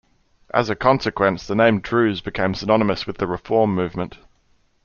[0.51, 4.17] As a consequence, the name "Druze" became synonymous with the reform movement.